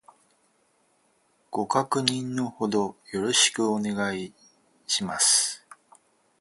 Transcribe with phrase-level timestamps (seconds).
[1.51, 4.37] ご確認の程よろしくお願いいた
[4.87, 5.63] します